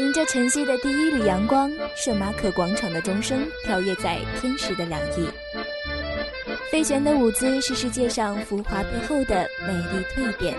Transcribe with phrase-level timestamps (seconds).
[0.00, 5.28] 迎着晨曦的第一缕阳光，圣马可广场的钟声跳跃在天使的两翼。
[6.70, 10.56] 飞旋的舞姿是世界上浮华背后的美丽蜕变。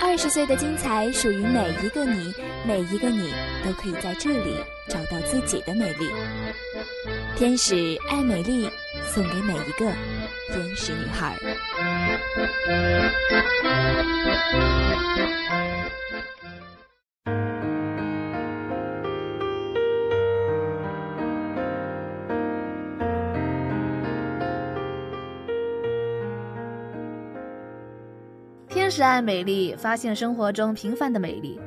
[0.00, 2.34] 二十岁的精彩属于每一个你，
[2.66, 3.30] 每一个你
[3.62, 4.56] 都可以在这里
[4.88, 6.08] 找到自己的美丽。
[7.36, 8.70] 天使爱美丽，
[9.12, 9.84] 送给每一个
[10.50, 11.36] 天使女孩。
[28.88, 31.60] 天使爱美丽，发现生活中平凡的美丽。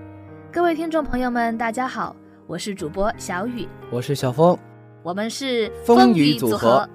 [0.52, 2.16] 各位听众朋友们，大家好，
[2.48, 4.58] 我是主播小雨，我是小峰，
[5.04, 6.90] 我们是风雨组合。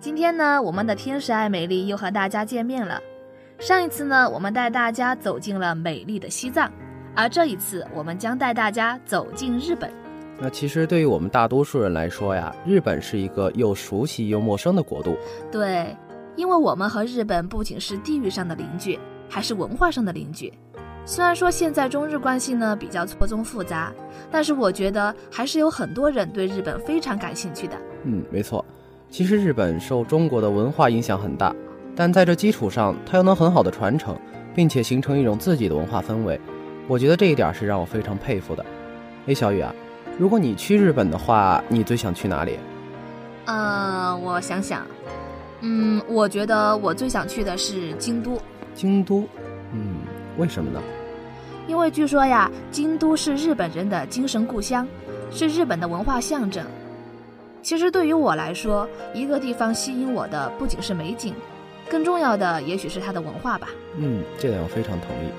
[0.00, 3.00] 今天呢，我们的天使爱美丽又和大家见面了。
[3.60, 6.68] 上一次呢，我们带大家走进了美丽的西藏，
[7.14, 9.88] 而这一次，我们将带大家走进日本。
[10.40, 15.16] 那其实对于我们大多数人来说呀，日本是一个又熟悉又陌生的国度。
[15.52, 15.96] 对，
[16.34, 20.52] 因为我们和日本不仅是地域上的邻居，还是文化上的邻居。
[21.04, 23.92] 虽然说现在中日关系呢比较错综复杂，
[24.30, 27.76] 但是我觉得还是有很多人对日本非常感兴趣的。
[28.04, 28.64] 嗯，没错。
[29.08, 31.54] 其实日本受中国的文化影响很大，
[31.94, 34.18] 但在这基础上，它又能很好的传承，
[34.52, 36.40] 并且形成一种自己的文化氛围。
[36.88, 38.66] 我觉得这一点是让我非常佩服的。
[39.26, 39.72] 哎，小雨啊，
[40.18, 42.58] 如果你去日本的话，你最想去哪里？
[43.44, 44.84] 呃，我想想，
[45.60, 48.42] 嗯，我觉得我最想去的是京都。
[48.76, 49.24] 京都，
[49.72, 49.96] 嗯，
[50.36, 50.80] 为什么呢？
[51.66, 54.86] 因为据说呀，京都是日本人的精神故乡，
[55.32, 56.64] 是日本的文化象征。
[57.62, 61.34] 其实对于我来说，一个地方吸引我的不仅是美景，
[61.90, 63.68] 更重要的也许是它的文化吧。
[63.96, 65.30] 嗯，这点我非常同意。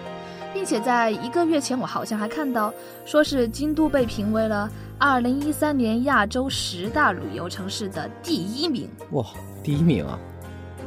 [0.53, 2.73] 并且在一个月前，我好像还看到，
[3.05, 8.89] 说是京都被评为了二零一三年亚洲十大旅游城市的第一名。
[9.11, 9.23] 哇，
[9.63, 10.17] 第一名啊！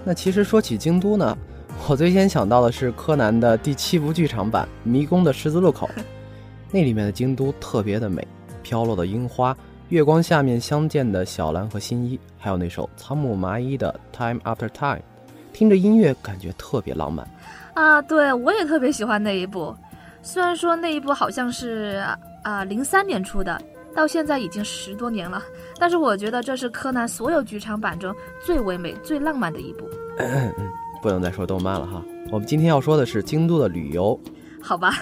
[0.05, 1.39] 那其实说起京都呢，
[1.89, 5.89] 我最先想到的是柯南的第七部剧场版《迷宫的十字路口》，
[6.71, 8.25] 那里面的京都特别的美，
[8.63, 9.57] 飘落的樱花，
[9.89, 14.99] 月光下面相见的小兰和新一，还有那首仓木麻衣的《Time After Time》，
[15.53, 17.29] 听着音乐感觉特别浪漫。
[17.75, 19.75] 啊，对我也特别喜欢那一部，
[20.23, 22.05] 虽然说那一部好像是
[22.45, 23.61] 啊零三年出的，
[23.97, 25.43] 到现在已经十多年了，
[25.77, 28.15] 但是我觉得这是柯南所有剧场版中
[28.45, 29.89] 最唯美、最浪漫的一部。
[31.01, 34.19] 嗯，不能再说动漫了哈，我们今天要说的是京都的旅游。
[34.63, 34.93] 好吧，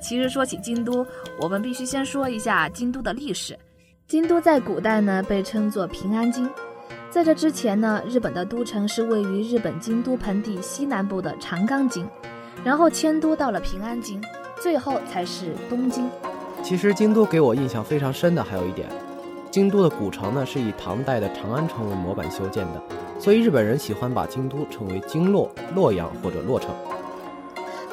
[0.00, 1.06] 其实说起京都，
[1.40, 3.58] 我们必须先说一下京都的历史。
[4.06, 6.48] 京都在古代呢被称作平安京。
[7.10, 12.06] 在这之前呢，日本的都城是位于日本京都盆地西南部的长冈京，
[12.64, 14.22] 然后迁都到了平安京，
[14.60, 16.08] 最后才是东京。
[16.62, 18.88] 其实京都给我印象非常深的还有一点，
[19.50, 22.82] 京都的古城呢是以唐代的长安城为模板修建的，
[23.22, 26.74] 所以日本人喜欢把京都称为京洛、洛阳或者洛城。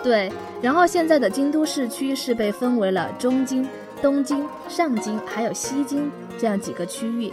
[0.01, 3.67] 对，然后现在的京都市区是被分为了中京、
[4.01, 7.31] 东京、上京还有西京这样几个区域。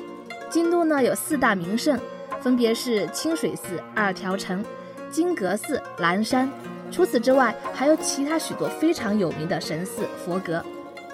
[0.51, 1.99] 京都呢有四大名胜，
[2.43, 4.63] 分别是清水寺、二条城、
[5.11, 6.51] 金阁寺、岚山。
[6.91, 10.63] 除此之外，还有其他许多非常有名的神寺、佛阁。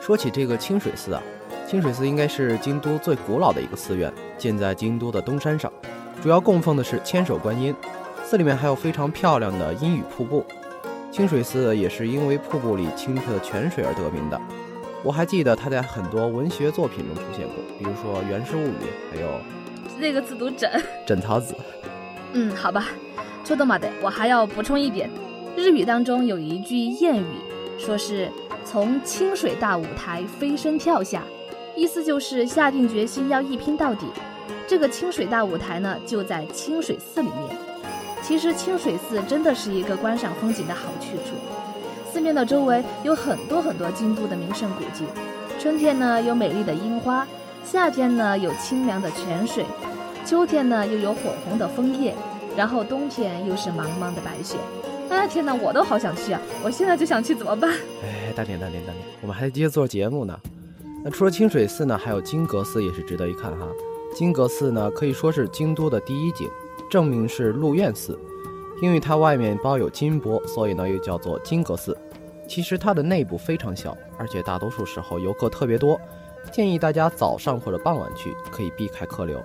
[0.01, 1.23] 说起这个清水寺啊，
[1.69, 5.73] 清水寺应该是京都最古老的一个寺院，建在京都的东山上，
[6.21, 7.75] 主要供奉的是千手观音。
[8.25, 10.45] 寺里面还有非常漂亮的阴雨瀑布。
[11.11, 14.41] 清水寺也是因为瀑布里清澈的泉水而得名的。
[15.05, 18.71] 我还记得它在很多文学作品中出现过，比如说《源氏物语》，
[19.13, 19.29] 还有
[19.99, 20.71] 那个字读枕
[21.05, 21.55] 枕草子。
[22.33, 22.87] 嗯，好吧，
[23.45, 25.11] 秋冬马的，我还要补充一点，
[25.55, 27.25] 日语当中有一句谚语，
[27.79, 28.31] 说是
[28.65, 31.23] 从清水大舞台飞身跳下，
[31.77, 34.07] 意思就是下定决心要一拼到底。
[34.69, 37.57] 这个清水大舞台呢，就在清水寺里面。
[38.23, 41.35] 其实清水寺真的是一个观赏风景的好去处。
[42.13, 45.05] 寺庙的周围有很多很多京都的名胜古迹，
[45.59, 47.27] 春天呢有美丽的樱花，
[47.65, 49.65] 夏天呢有清凉的泉水，
[50.25, 52.15] 秋天呢又有火红的枫叶，
[52.57, 54.57] 然后冬天又是茫茫的白雪。
[55.11, 56.41] 哎天哪，我都好想去啊！
[56.63, 57.71] 我现在就想去，怎么办？
[58.03, 60.39] 哎，大点大点大点，我们还得接着做节目呢。
[61.05, 63.67] 那除了清水寺呢，还有金阁寺也是值得一看哈。
[64.15, 66.49] 金阁寺呢可以说是京都的第一景，
[66.91, 68.19] 正名是鹿苑寺。
[68.81, 71.97] 因为它外面包有金箔，所以呢又叫做金阁寺。
[72.49, 75.99] 其实它的内部非常小，而且大多数时候游客特别多，
[76.51, 79.41] 建议大家早上或者傍晚去，可以避开客流。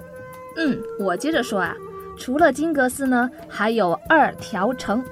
[0.56, 1.76] 嗯，我接着说啊，
[2.18, 5.06] 除了金阁寺呢，还有二条城。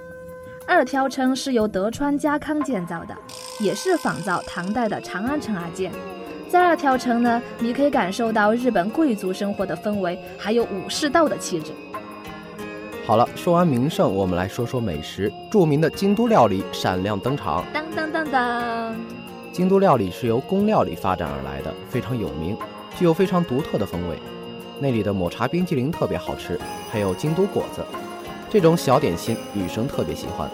[0.67, 3.15] 二条城是由德川家康建造的，
[3.59, 5.91] 也是仿造唐代的长安城而建。
[6.47, 11.71] 在二条城呢，你可以感受到日本贵族生活的氛围，还有武士道的气质。
[13.05, 15.31] 好了，说完名胜，我们来说说美食。
[15.51, 17.63] 著名的京都料理闪亮登场。
[17.73, 18.95] 当当当当，
[19.51, 22.55] 京都料理是由宫料理发展而来的，非常有名，
[22.97, 24.17] 具有非常独特的风味。
[24.79, 26.59] 那里的抹茶冰激凌特别好吃，
[26.91, 27.83] 还有京都果子，
[28.49, 30.49] 这种小点心女生特别喜欢，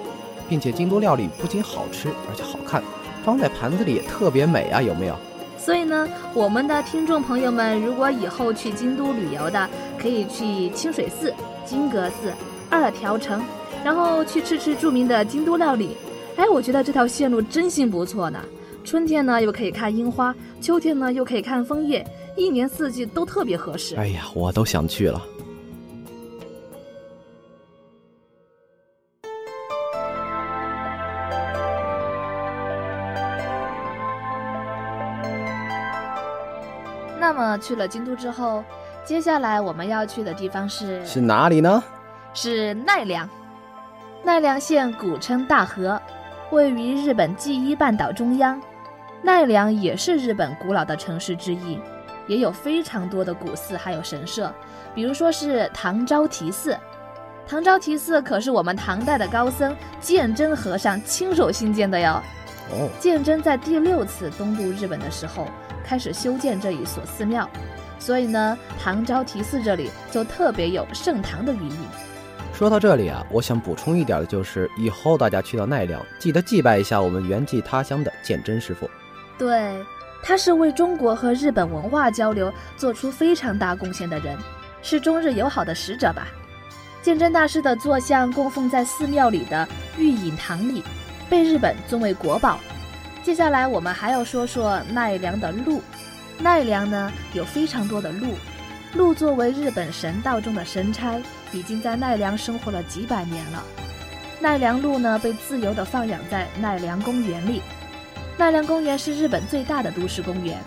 [0.48, 2.84] 并且京都料理不仅好吃，而且好看，
[3.24, 5.16] 装在盘子里也特别美啊，有没有？
[5.64, 9.70] 所以呢，我们的听众朋友们，如果以后去京都旅游的，
[10.00, 11.32] 可以去清水寺、
[11.64, 12.34] 金阁寺、
[12.68, 13.44] 二条城，
[13.84, 15.96] 然后去吃吃著名的京都料理。
[16.36, 18.40] 哎，我觉得这条线路真心不错呢。
[18.84, 22.04] 春天呢又可以看樱花，秋天呢又可以看枫叶，
[22.36, 23.96] 一年四季都特别合适。
[23.96, 25.22] 哎呀，我都想去了。
[37.58, 38.64] 去了京都之后，
[39.04, 41.84] 接下来我们要去的地方是是哪里呢？
[42.34, 43.30] 是奈良。
[44.24, 46.00] 奈良县古称大和，
[46.52, 48.62] 位于日本纪伊半岛中央。
[49.24, 51.80] 奈良也是日本古老的城市之一，
[52.28, 54.52] 也有非常多的古寺还有神社，
[54.96, 56.78] 比如说是唐招提寺。
[57.48, 62.22] 唐招提寺可是我们唐代的高僧鉴真和尚亲手兴建的哟。
[62.72, 65.48] 哦，鉴真在第六次东渡日本的时候，
[65.84, 67.50] 开始修建这一所寺庙，
[68.00, 71.76] 所以呢，唐招提寺这里就特别有盛唐的余韵。
[72.54, 78.90] 说到这里啊，我想补充一点的就是，以后大家去到奈良，记得祭拜一下我们原寄他乡的鉴真师傅。
[79.38, 79.74] 对，
[80.22, 84.38] 他是为中国和日本文化交流做出非常大贡献的人，
[84.84, 86.28] 是中日友好的使者吧。
[87.02, 89.68] 鉴真大师的坐像供奉在寺庙里的
[89.98, 90.84] 玉隐堂里，
[91.28, 92.60] 被日本尊为国宝。
[93.24, 95.82] 接下来我们还要说说奈良的鹿。
[96.40, 98.34] 奈良呢有非常多的鹿，
[98.96, 101.22] 鹿作为日本神道中的神差，
[101.52, 103.64] 已经在奈良生活了几百年了。
[104.40, 107.62] 奈良鹿呢被自由地放养在奈良公园里。
[108.38, 110.58] 奈良公园是日本最大的都市公园。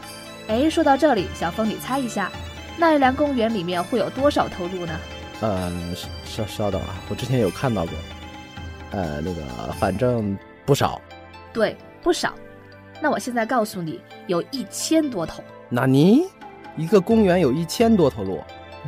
[0.47, 2.31] 哎，说到这里，小峰，你猜一下，
[2.79, 4.97] 奈良公园里面会有多少头鹿呢？
[5.41, 5.73] 呃，
[6.25, 7.95] 稍稍等啊，我之前有看到过，
[8.93, 9.43] 呃，那个
[9.81, 11.01] 反正不少。
[11.53, 12.33] 对，不少。
[13.05, 15.45] 那我现在告诉你，有一千多头。
[15.69, 16.23] 纳尼？
[16.75, 18.41] 一个公园有一千多头鹿，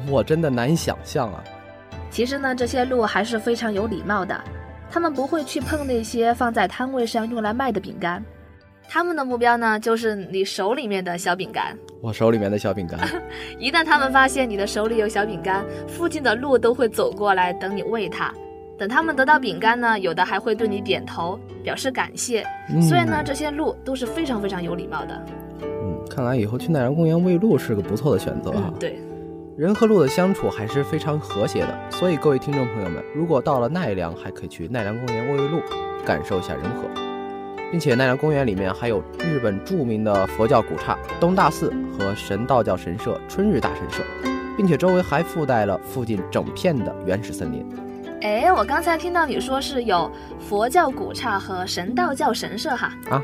[0.08, 1.44] 我真的难以想象啊！
[2.10, 4.42] 其实呢，这些鹿还是非常有礼貌的，
[4.90, 8.24] 他们不会去碰那些放在摊位上用来卖的饼干，
[8.88, 11.76] 他们的目标呢就是你手里面的小饼干。
[12.00, 12.98] 我手里面的小饼干，
[13.60, 18.32] 一旦他们发现你的手里有小饼干，附近的鹿都会走过来等你喂它。
[18.78, 22.44] 等他们得到饼干呢，有的还会对你点头表示感谢。
[22.68, 25.24] 嗯所以呢，这些鹿都是非常非常有礼貌的。
[25.62, 28.64] 嗯，看来以后去奈良公园喂鹿是个不错的选择啊。
[28.66, 28.98] 嗯，对。
[29.56, 35.58] 人和鹿的相处还是非常和谐的，所以各位听众朋友们，如果到了奈良，还可以去奈良公园喂喂鹿，
[36.04, 36.82] 感受一下人和。
[37.70, 44.02] 并且奈良公园里面还有日本著名的佛教古刹东大寺和神道教神社春日大神社，
[44.56, 47.66] 并且周围还附带了附近整片的原始森林。
[48.22, 53.22] 哎，我刚才听到你说是有佛教古刹和神道教神社哈啊。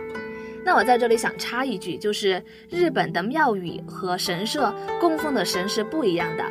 [0.65, 6.45] 那我在这里想插一句，就是日本的庙宇和神社供奉的神是不一样的。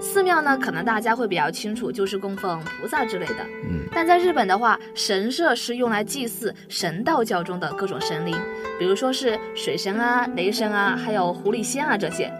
[0.00, 3.36] 寺庙呢，可能大家会比较清楚，就是供奉菩萨之类的。
[3.64, 8.36] 嗯，但在日本的话，神社是用来祭祀神道教中的各种神灵，
[8.78, 12.30] 比如说是水神啊、雷神啊，还有狐狸仙啊这些。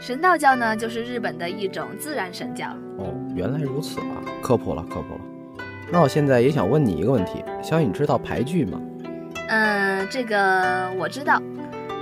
[0.00, 2.68] 神道教呢，就是日本的一种自然神教。
[2.98, 5.20] 哦，原来如此啊，科普了，科普了。
[5.92, 8.80] 那我现在也想问你一个问题，小雨，你知道俳句吗？
[9.48, 11.40] 嗯，这个我知道，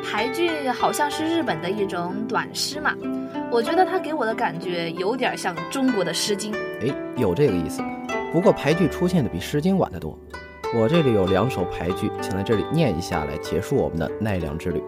[0.03, 2.95] 俳句好像是日本的一种短诗嘛。
[3.53, 6.53] 我觉得它给我的感觉有点像中国的《诗经》。
[6.81, 7.83] 哎，有这个意思。
[8.33, 10.19] 不过俳句出现的比《诗经》晚得多。
[10.75, 14.83] 我这里有两首俳句，请在这里念一下来结束我们的奈良之旅。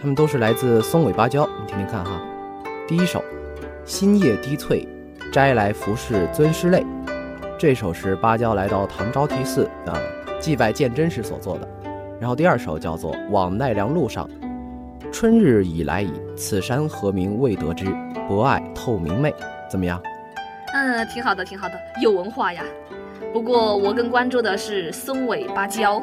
[0.00, 2.20] 它们都是来自松尾芭蕉，你听听看哈。
[2.88, 3.22] 第一首，
[3.84, 4.86] 新叶低翠，
[5.34, 6.86] 摘来服侍尊师泪。
[7.58, 9.98] 这首是芭蕉来到唐招提寺啊
[10.38, 11.68] 祭拜鉴真时所作的。
[12.20, 14.30] 然后第二首叫做《往奈良路上》，
[15.10, 17.86] 春日已来矣，此山何名未得知，
[18.28, 19.34] 博爱透明媚。
[19.68, 20.00] 怎么样？
[20.72, 22.62] 嗯，挺好的，挺好的，有文化呀。
[23.32, 26.00] 不过我更关注的是松尾芭蕉，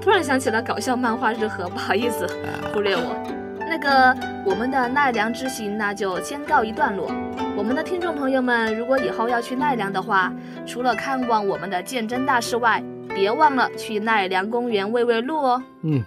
[0.00, 2.26] 突然想起了搞笑漫画日和，不好意思，
[2.72, 3.39] 忽略我。
[3.70, 4.12] 那个
[4.44, 7.08] 我们的奈良之行那就先告一段落。
[7.56, 10.32] 我们的听众朋友们，如果以后要去奈良的话，
[10.66, 12.82] 除了看望我们的鉴真大师外，
[13.14, 15.62] 别忘了去奈良公园喂喂鹿哦。
[15.82, 16.04] 嗯。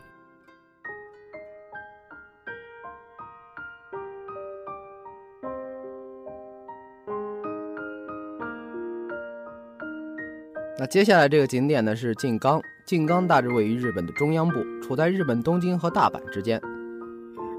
[10.78, 16.62] 那接下来这个景点呢是静冈，静冈大致位于日本的中央部，处在日本东京和大阪之间。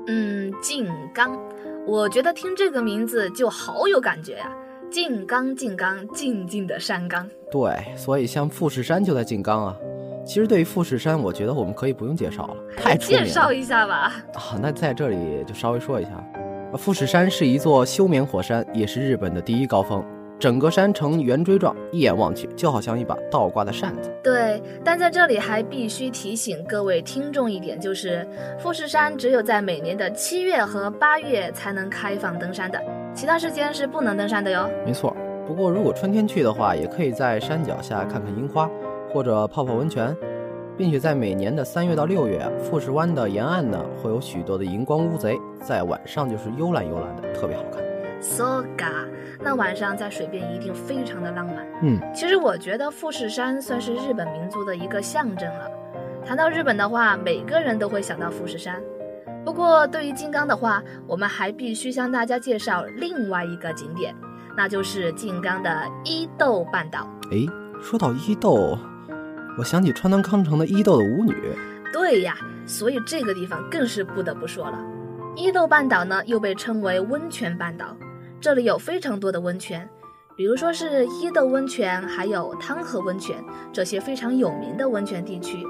[0.06, 1.38] 嗯，静冈，
[1.87, 4.50] 我觉得听这个名字就好有感觉呀。
[4.90, 7.28] 静冈，静冈，静静的山冈。
[7.50, 9.76] 对，所以像富士山就在静冈啊。
[10.25, 13.26] 其实对于富士山，我觉得我们可以不用介绍了，太出名了。
[13.26, 14.12] 介绍一下吧。
[14.34, 16.11] 啊，那在这里就稍微说一下，
[16.78, 20.04] 富士山是一座休眠火山，也是日本的第一高峰。
[20.45, 24.13] 整个山呈圆锥状，一眼望去就好像一把倒挂的扇子。
[24.23, 32.79] 对，但在这里还必须提醒各位听众一点，就是富士山只有在每年的七月和八月才能开放登山的，
[33.15, 34.69] 其他时间是不能登山的哟。
[34.85, 38.69] 没错，不过如果春天去的话，也可以在山脚下看看樱花，
[39.15, 40.15] 或者泡泡温泉，
[40.77, 47.83] 并且在每年的三月到六月，富士湾的沿岸呢会有许多的荧光乌贼，在晚上就是幽蓝幽蓝的，特别好看。
[48.25, 49.07] So ga，
[49.43, 51.57] 那晚上在水边一定非常的浪漫。
[51.83, 55.71] 嗯，其实我觉得富士山算是日本民族的一个象征了。
[56.25, 58.83] 谈到日本的话，每个人都会想到富士山。
[59.45, 64.14] 不过对于金刚的话，我们还必须向大家介绍另外一个景点，
[64.57, 67.07] 那就是金刚的伊豆半岛。
[67.31, 67.47] 哎，
[67.83, 68.78] 说到伊豆，
[69.59, 71.33] 我想起川端康成的《伊豆的舞女》。
[71.93, 74.78] 对呀，所以这个地方更是不得不说了。
[75.37, 77.95] 伊豆半岛呢，又被称为温泉半岛。
[78.45, 79.89] 这里有非常多的温泉，
[80.37, 85.65] 比如说是伊豆温泉，还有汤河温泉，这些非常有名的温泉地区，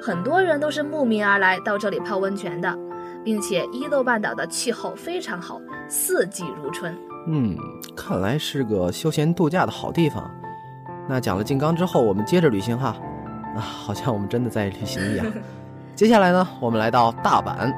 [0.00, 2.78] 很多人都是慕名而来到这里泡温泉的，
[3.24, 6.96] 并且伊豆半岛的气候非常好，四季如春。
[7.26, 7.56] 嗯，
[7.96, 10.30] 看来是个休闲度假的好地方。
[11.08, 12.94] 那讲了静冈之后，我们接着旅行哈，
[13.56, 15.26] 啊，好像我们真的在旅行一样。
[15.96, 17.74] 接下来呢，我们来到大阪。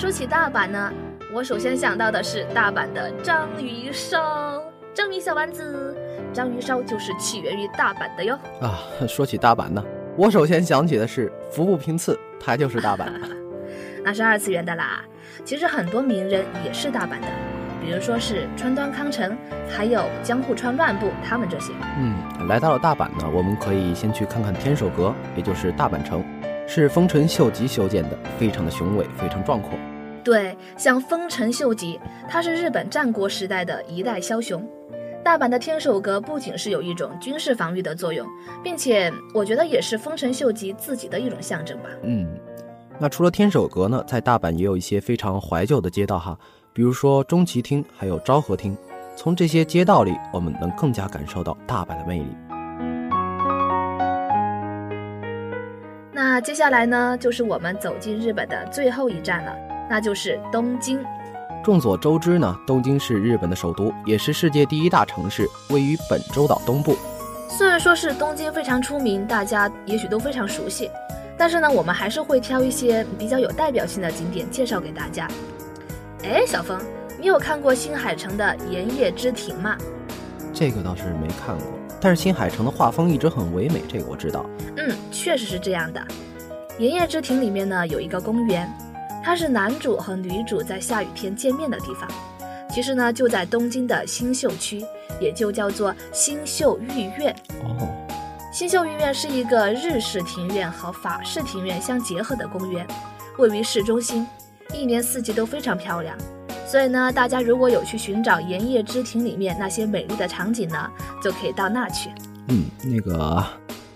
[0.00, 0.90] 说起大阪呢，
[1.30, 4.62] 我首先想到的是大阪的章鱼烧，
[4.94, 5.94] 章鱼小丸子，
[6.32, 8.34] 章鱼烧就是起源于大阪的哟。
[8.62, 9.84] 啊，说起大阪呢，
[10.16, 13.28] 我首先想起的是服部平次，他就是大阪的。
[14.02, 15.04] 那是二次元的啦。
[15.44, 17.26] 其实很多名人也是大阪的，
[17.84, 19.36] 比如说是川端康成，
[19.68, 21.74] 还有江户川乱步，他们这些。
[21.98, 26.24] 嗯，来到了大阪呢，我们可以先去看看天守阁，也就是大阪城，
[26.66, 29.78] 是丰臣秀吉修建的，非常的雄伟，非常壮阔。
[30.22, 31.98] 对，像丰臣秀吉，
[32.28, 34.62] 他是日本战国时代的一代枭雄。
[35.22, 38.26] 大阪的天守阁不仅是有一种军事防御的作用，
[38.62, 41.90] 并且我觉得也是丰臣秀吉自己的一种象征吧。
[42.02, 42.26] 嗯，
[42.98, 46.38] 那除了天守阁呢，在大阪也有一些非常怀旧的街道哈，
[46.72, 48.76] 比如说中崎町，还有昭和町。
[49.16, 52.36] 从这些街道里，我们能更加感受到大阪的魅力。
[56.12, 59.69] 那接下来呢，就是我们走进日本的最后一站了。
[59.90, 61.04] 那就是东京。
[61.64, 66.96] 众所周知呢，东京是日本的首都，也是世界第一大城市，位于本州岛东部。
[67.48, 70.88] 虽然说是东京非常出名，大家也许都非常熟悉，
[71.36, 75.28] 但是呢，我们还是会挑一些比较有代表性的景点介绍给大家。
[76.22, 76.80] 哎，小峰，
[77.18, 79.76] 你有看过新海诚的《盐业之庭》吗？
[80.54, 81.66] 这个倒是没看过，
[82.00, 84.46] 但是新海诚的画风一直很唯美，这个我知道。
[84.76, 86.00] 嗯，确实是这样的。
[86.78, 88.72] 《盐业之庭》里面呢有一个公园。
[89.22, 92.08] 它是男主和女主在下雨天见面的地方，
[92.70, 94.82] 其实呢就在东京的新宿区，
[95.20, 97.30] 也就叫做新宿御苑。
[97.62, 97.88] 哦，
[98.52, 102.86] 新宿御苑是一个日式庭院和法式庭院相结合的公园，
[103.38, 104.26] 位于市中心，
[104.74, 106.16] 一年四季都非常漂亮。
[106.66, 110.90] 所以呢，大家如果有去寻找《盐业之庭》里面那些美丽的场景呢，
[111.22, 112.10] 就可以到那去。
[112.48, 113.44] 嗯，那个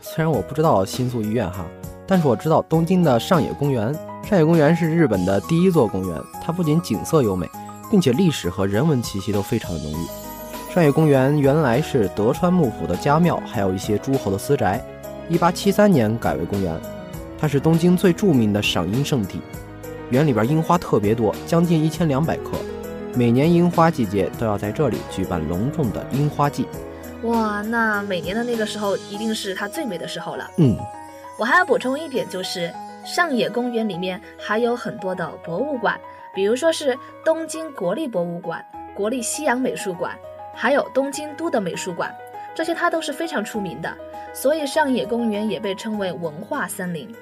[0.02, 1.64] 虽然我不知道新宿御苑哈，
[2.06, 3.94] 但是我知道东京的上野公园。
[4.26, 7.48] 上野公园是日本的第一座公园，它不仅景色优美，
[7.90, 10.72] 并且历史和人文气息都非常的浓郁。
[10.72, 14.82] 上野公园原来是德川幕府的家庙，还有一些诸侯的私宅。
[15.28, 16.74] 一八七三年改为公园，
[17.38, 19.42] 它是东京最著名的赏樱圣地。
[20.08, 22.52] 园里边樱花特别多，将近一千两百棵。
[23.14, 26.66] 每年樱花季节都要在这里举办隆重的樱花季。
[27.24, 30.50] 哇，那每年的那个时候一定是它最美的时候了。
[30.56, 30.76] 嗯，
[31.38, 32.72] 我还要补充一点就是。
[33.04, 36.00] 上野公园里面还有很多的博物馆，
[36.34, 40.16] 比如说是东京国立博物馆、国立西洋美术馆，
[40.54, 42.12] 还有东京都的美术馆，
[42.54, 43.94] 这些它都是非常出名的，
[44.32, 47.14] 所以上野公园也被称为文化森林。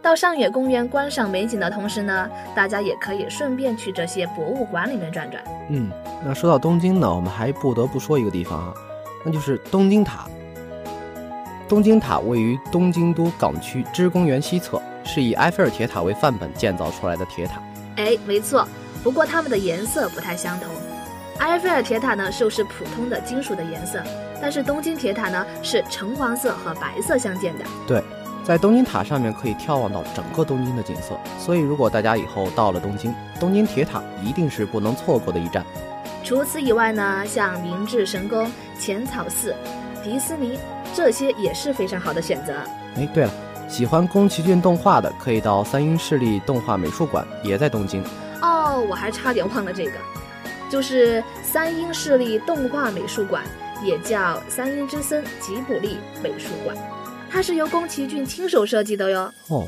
[0.00, 5.42] 到上野公园观赏美景的同时呢，大家也可以顺便去这些博物馆里面转转。
[5.68, 5.90] 嗯，
[6.24, 8.74] 那说到东京呢，我们还不得不说一个地方啊，
[9.24, 10.26] 那就是东京塔。
[11.68, 17.62] 东京塔位于东京都港区芝公园西侧，是以埃菲尔铁塔为范本建造出来的铁塔。
[17.96, 18.68] 哎，没错，
[19.02, 20.68] 不过它们的颜色不太相同。
[21.38, 24.02] 埃菲尔铁塔呢，就是普通的金属的颜色，
[24.42, 27.64] 但是东京铁塔呢是橙黄色和白色相间的。
[27.86, 28.02] 对，
[28.44, 35.64] 在东京塔上面可以眺望到整个东京的景色，所以如果大家以后到了东京，东京铁塔一定是不能错过的一站。
[36.24, 39.54] 除此以外呢，像明治神宫、浅草寺、
[40.02, 40.58] 迪斯尼。
[40.94, 42.54] 这些也是非常好的选择。
[42.96, 43.30] 哎，对了，
[43.68, 48.02] 喜欢宫崎骏动画的，可以到三鹰市立动画美术馆，也在东京。
[48.40, 49.92] 哦，我还差点忘了这个，
[50.70, 53.42] 就是三鹰市立动画美术馆，
[53.82, 56.76] 也叫三鹰之森吉卜力美术馆，
[57.28, 59.32] 它是由宫崎骏亲手设计的哟。
[59.48, 59.64] 哦，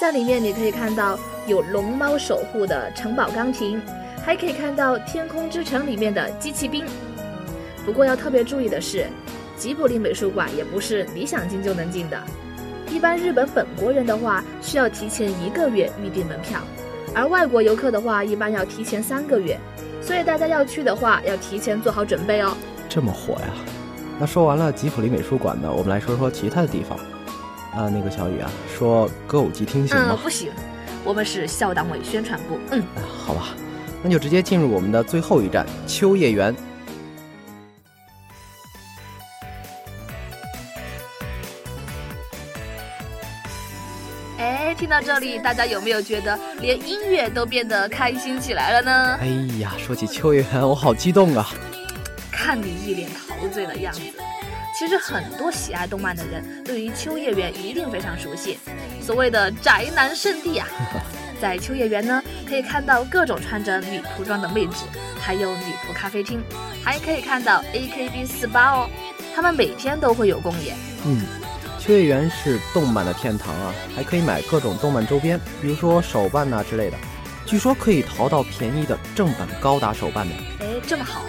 [0.00, 3.80] 在里面你可以看到有龙猫守护的城堡钢琴，
[4.24, 6.84] 还可以看到天空之城里面的机器兵。
[7.84, 9.06] 不过要特别注意的是。
[9.58, 12.16] 吉卜力美术馆也不是你想进就能进的，
[12.90, 16.60] 一般日本本国人的话需要提前一个月预订门票，
[17.14, 19.58] 而外国游客的话一般要提前三个月，
[20.02, 22.56] 所以大家要去的话要提前做好准备哦。
[22.88, 23.48] 这么火呀？
[24.18, 26.98] 那说完了吉普力美术馆呢，我们来说说其他的地方。
[27.70, 30.18] 啊，那个小雨啊，说歌舞伎町行吗？
[30.20, 30.50] 不行，
[31.04, 32.58] 我们是校党委宣传部。
[32.70, 32.82] 嗯，
[33.26, 33.48] 好吧，
[34.02, 36.52] 那就直接进入我们的最后一站秋叶原。
[44.98, 49.18] 到这里，大家有没有觉得连音乐都变得开心起来了呢？
[49.20, 49.26] 哎
[49.60, 51.48] 呀，说起秋叶原，我好激动啊！
[52.32, 54.00] 看你一脸陶醉的样子，
[54.76, 58.58] 其实很多喜爱动漫的人对于秋叶原一定非常熟悉，
[59.00, 60.66] 所谓的宅男圣地啊。
[61.40, 64.84] 在秋叶原呢，可以看到各种穿着女仆装的妹子，
[65.20, 66.42] 还有女仆咖啡厅，
[66.82, 68.90] 还可以看到 AKB 四八哦，
[69.32, 70.76] 他们每天都会有公演。
[71.06, 71.24] 嗯。
[71.88, 76.98] 秋叶原是动漫的天堂啊，还可以买各种动漫周边，比如说手办呐之类的。
[77.46, 80.34] 据说可以淘到便宜的正版高达手办呢。
[80.60, 81.22] 哎，这么好！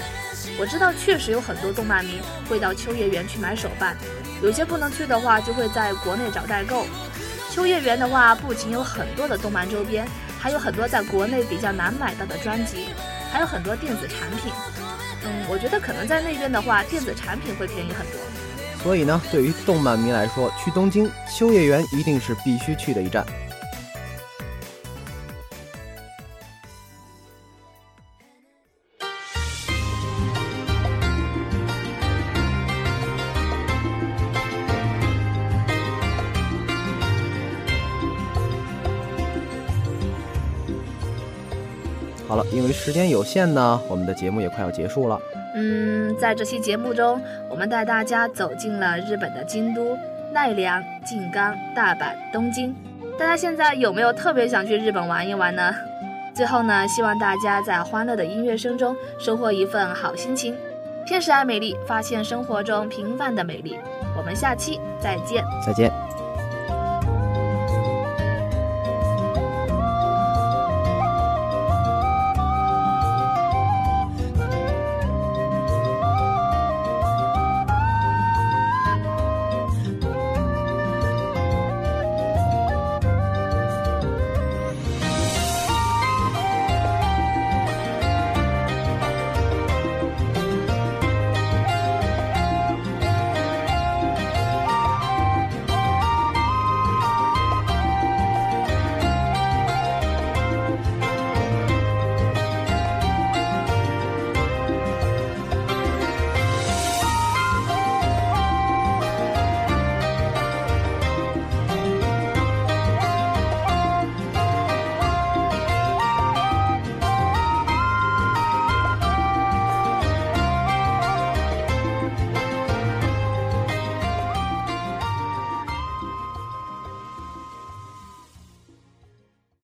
[0.59, 2.19] 我知道确实有很多动漫迷
[2.49, 3.95] 会到秋叶原去买手办，
[4.43, 6.85] 有些不能去的话就会在国内找代购。
[7.49, 10.05] 秋叶原的话，不仅有很多的动漫周边，
[10.37, 12.89] 还有很多在国内比较难买到的专辑，
[13.31, 14.51] 还有很多电子产品。
[15.23, 18.19] 嗯，我觉得可能在那边的话，电子产品会便宜很多。
[18.81, 23.25] 所以呢，对于动漫迷来说，去东京秋叶原一定是必须去的一站。
[42.27, 45.19] 好了，因为时间有限呢，我们的节目也快要结束了。
[45.55, 49.97] 嗯，在这期节目中，我们带大家走进了日本的京都、
[50.31, 52.75] 奈良、静冈、大阪、东京。
[53.17, 55.73] 大家现在有没有特别想去日本玩一玩呢？
[56.33, 60.55] 最后呢，希望大家在欢乐的音乐声中收获一份好心情。
[61.05, 63.77] 天使爱美丽，发现生活中平凡的美丽。
[64.15, 66.08] 我们下期再见，再见。